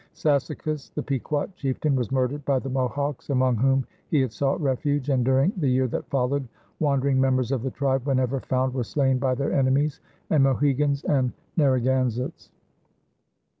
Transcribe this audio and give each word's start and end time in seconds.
Sassacus, 0.15 0.89
the 0.95 1.03
Pequot 1.03 1.49
chieftain, 1.55 1.95
was 1.95 2.11
murdered 2.11 2.43
by 2.43 2.57
the 2.57 2.71
Mohawks, 2.71 3.29
among 3.29 3.57
whom 3.57 3.85
he 4.09 4.19
had 4.21 4.33
sought 4.33 4.59
refuge; 4.59 5.09
and 5.11 5.23
during 5.23 5.53
the 5.57 5.69
year 5.69 5.85
that 5.89 6.09
followed 6.09 6.47
wandering 6.79 7.21
members 7.21 7.51
of 7.51 7.61
the 7.61 7.69
tribe, 7.69 8.07
whenever 8.07 8.39
found, 8.39 8.73
were 8.73 8.83
slain 8.83 9.19
by 9.19 9.35
their 9.35 9.53
enemies, 9.53 10.01
the 10.29 10.39
Mohegans 10.39 11.03
and 11.03 11.33
Narragansetts. 11.55 12.49